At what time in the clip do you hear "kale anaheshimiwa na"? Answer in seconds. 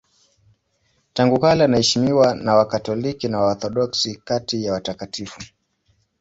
1.39-2.55